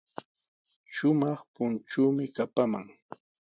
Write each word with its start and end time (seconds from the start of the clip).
Shumaq 0.93 1.39
punchuumi 1.53 2.25
kapaman. 2.35 2.85